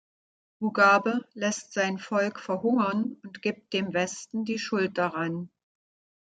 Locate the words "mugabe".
0.59-1.27